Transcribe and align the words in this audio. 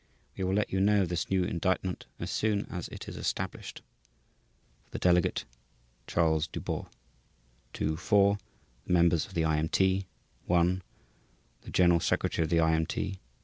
We 0.35 0.43
will 0.43 0.55
let 0.55 0.73
you 0.73 0.81
know 0.81 1.03
of 1.03 1.09
this 1.09 1.29
new 1.29 1.43
indictment 1.43 2.07
as 2.17 2.31
soon 2.31 2.65
as 2.71 2.87
it 2.87 3.07
is 3.07 3.15
established. 3.17 3.83
For 4.83 4.89
the 4.93 4.97
Delegate 4.97 5.45
/s/ 5.47 5.55
CHARLES 6.07 6.47
DUBOST 6.47 6.87
to: 7.73 7.97
4 7.97 8.39
The 8.87 8.93
Members 8.93 9.27
of 9.27 9.35
the 9.35 9.45
I.M.T. 9.45 10.07
1 10.47 10.81
General 11.71 11.99
Secretary 11.99 12.43
of 12.43 12.49
the 12.49 12.61
I.M.T. 12.61 13.19